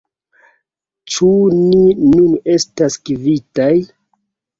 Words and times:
Ĉu 1.15 1.27
ni 1.57 1.81
nun 2.13 2.31
estas 2.55 2.97
kvitaj? 3.11 3.69